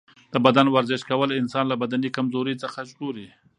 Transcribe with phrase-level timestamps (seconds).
[0.33, 3.27] د بدن ورزش کول انسان له بدني کمزورۍ څخه ژغوري.